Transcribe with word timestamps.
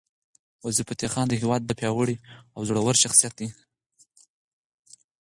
وزیرفتح 0.65 1.07
خان 1.13 1.25
د 1.29 1.33
هیواد 1.41 1.61
پیاوړی 1.79 2.15
او 2.55 2.59
زړور 2.67 2.95
شخصیت 3.03 3.33
دی. 3.39 3.49